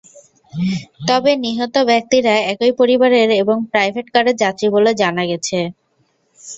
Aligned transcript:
তবে 1.07 1.31
নিহত 1.43 1.75
ব্যক্তিরা 1.89 2.33
একই 2.51 2.71
পরিবারের 2.79 3.29
এবং 3.41 3.57
প্রাইভেট 3.71 4.07
কারের 4.13 4.35
যাত্রী 4.43 4.67
বলে 4.75 4.91
জানা 5.01 5.23
গেছে। 5.31 5.59